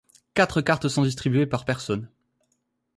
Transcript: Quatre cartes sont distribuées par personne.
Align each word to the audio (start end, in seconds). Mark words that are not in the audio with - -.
Quatre 0.33 0.61
cartes 0.61 0.87
sont 0.87 1.03
distribuées 1.03 1.45
par 1.45 1.63
personne. 1.63 2.09